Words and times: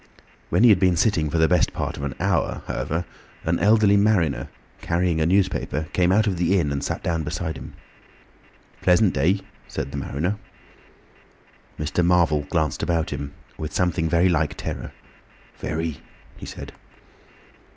When 0.49 0.63
he 0.63 0.69
had 0.69 0.79
been 0.79 0.95
sitting 0.97 1.29
for 1.29 1.37
the 1.37 1.47
best 1.47 1.73
part 1.73 1.95
of 1.95 2.01
an 2.01 2.15
hour, 2.19 2.63
however, 2.65 3.05
an 3.43 3.59
elderly 3.59 3.97
mariner, 3.97 4.49
carrying 4.81 5.21
a 5.21 5.27
newspaper, 5.27 5.89
came 5.93 6.11
out 6.11 6.25
of 6.25 6.37
the 6.37 6.59
inn 6.59 6.71
and 6.71 6.83
sat 6.83 7.03
down 7.03 7.21
beside 7.21 7.55
him. 7.55 7.73
"Pleasant 8.81 9.13
day," 9.13 9.41
said 9.67 9.91
the 9.91 9.97
mariner. 9.99 10.37
Mr. 11.77 12.03
Marvel 12.03 12.47
glanced 12.49 12.81
about 12.81 13.11
him 13.11 13.35
with 13.59 13.73
something 13.75 14.09
very 14.09 14.27
like 14.27 14.55
terror. 14.57 14.91
"Very," 15.59 15.99
he 16.35 16.47
said. 16.47 16.73